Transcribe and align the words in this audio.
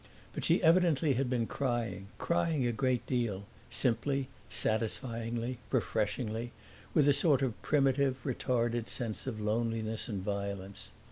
But 0.33 0.43
she 0.43 0.63
evidently 0.63 1.13
had 1.13 1.29
been 1.29 1.45
crying, 1.45 2.07
crying 2.17 2.65
a 2.65 2.71
great 2.71 3.05
deal 3.05 3.43
simply, 3.69 4.29
satisfyingly, 4.49 5.59
refreshingly, 5.69 6.53
with 6.95 7.07
a 7.07 7.13
sort 7.13 7.43
of 7.43 7.61
primitive, 7.61 8.19
retarded 8.23 8.87
sense 8.87 9.27
of 9.27 9.39
loneliness 9.39 10.09
and 10.09 10.23
violence. 10.23 10.89